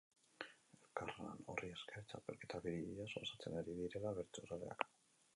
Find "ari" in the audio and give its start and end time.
3.61-3.77